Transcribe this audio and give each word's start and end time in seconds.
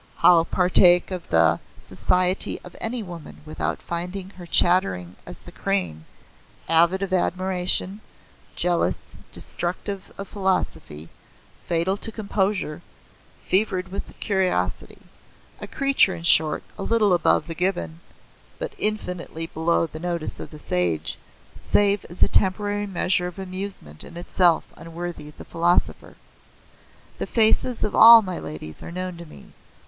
How 0.15 0.45
partake 0.45 1.11
of 1.11 1.29
the 1.29 1.59
society 1.79 2.59
of 2.63 2.75
any 2.81 3.03
woman 3.03 3.41
without 3.45 3.83
finding 3.83 4.31
her 4.31 4.47
chattering 4.47 5.15
as 5.27 5.41
the 5.41 5.51
crane, 5.51 6.05
avid 6.67 7.03
of 7.03 7.13
admiration, 7.13 8.01
jealous, 8.55 9.11
destructive 9.31 10.11
of 10.17 10.27
philosophy, 10.27 11.09
fatal 11.67 11.97
to 11.97 12.11
composure, 12.11 12.81
fevered 13.45 13.89
with 13.89 14.19
curiosity; 14.19 14.97
a 15.59 15.67
creature, 15.67 16.15
in 16.15 16.23
short, 16.23 16.63
a 16.79 16.81
little 16.81 17.13
above 17.13 17.45
the 17.45 17.53
gibbon, 17.53 17.99
but 18.57 18.73
infinitely 18.79 19.45
below 19.45 19.85
the 19.85 19.99
notice 19.99 20.39
of 20.39 20.49
the 20.49 20.57
sage, 20.57 21.19
save 21.59 22.05
as 22.05 22.23
a 22.23 22.27
temporary 22.27 22.87
measure 22.87 23.27
of 23.27 23.37
amusement 23.37 24.03
in 24.03 24.17
itself 24.17 24.63
unworthy 24.75 25.29
the 25.29 25.45
philosopher. 25.45 26.15
The 27.19 27.27
faces 27.27 27.83
of 27.83 27.95
all 27.95 28.23
my 28.23 28.39
ladies 28.39 28.81
are 28.81 28.91
known 28.91 29.15
to 29.17 29.27
me. 29.27 29.51